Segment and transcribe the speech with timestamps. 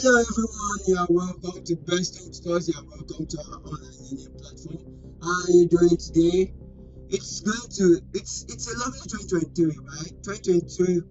[0.00, 2.68] Hello everyone, you are welcome to Best Home Stores.
[2.68, 4.78] You are welcome to our online learning platform.
[5.20, 6.54] How are you doing today?
[7.08, 10.14] It's going to it's it's a lovely 2023, right?
[10.22, 11.02] 2023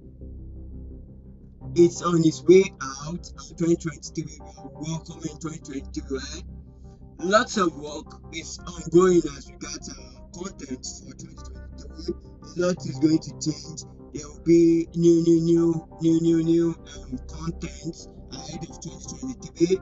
[1.76, 3.28] it's on its way out.
[3.60, 6.44] 2023 we are welcoming 2023, right?
[7.20, 12.16] Lots of work is ongoing as regards our content for 2023.
[12.16, 13.84] A lot is going to change.
[14.14, 18.08] There will be new, new, new, new, new, new um, content
[18.48, 19.82] ahead of 2023, uh,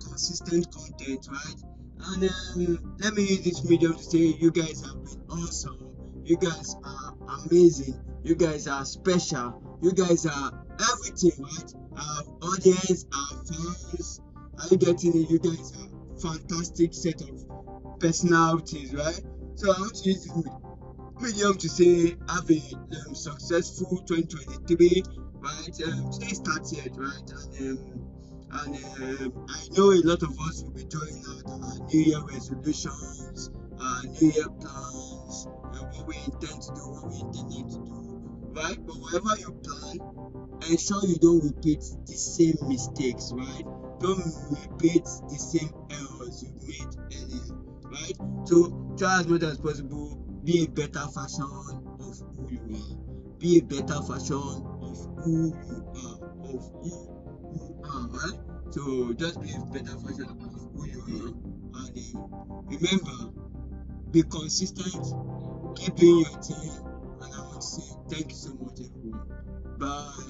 [0.00, 1.62] consistent content, right?
[2.00, 2.30] And
[2.78, 5.88] um, let me use this medium to say you guys have been awesome.
[6.24, 7.98] You guys are amazing.
[8.22, 9.78] You guys are special.
[9.82, 11.74] You guys are everything, right?
[11.96, 14.20] Our audience, our fans,
[14.60, 15.30] are you getting it?
[15.30, 19.20] You guys are fantastic set of personalities, right?
[19.54, 20.44] So I want to use this
[21.20, 22.62] medium to say have a
[23.08, 25.02] um, successful 2023
[25.40, 28.08] right um, today started right and um,
[28.50, 28.74] and
[29.20, 34.02] um, I know a lot of us will be doing our New Year resolutions, our
[34.04, 38.78] New Year plans, and what we intend to do, what we intend to do, right?
[38.86, 40.00] But whatever you plan,
[40.70, 43.64] ensure you don't repeat the same mistakes, right?
[44.00, 48.48] Don't repeat the same errors you made earlier, right?
[48.48, 51.44] So try as much as possible be a better version
[52.00, 53.38] of who you are.
[53.38, 56.18] Be a better version of who you are,
[56.54, 56.90] of who
[57.54, 58.38] you are, right?
[58.70, 61.80] So just be a better version of who you are.
[61.80, 62.20] And uh,
[62.66, 63.32] remember,
[64.10, 65.14] be consistent,
[65.76, 66.70] keep doing your thing.
[67.20, 69.28] And I want to say thank you so much, everyone.
[69.78, 70.27] Bye.